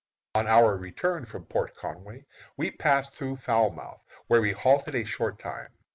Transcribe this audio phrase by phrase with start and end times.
[0.33, 2.25] On our return from Port Conway
[2.57, 5.75] we passed through Falmouth, where we halted a short time.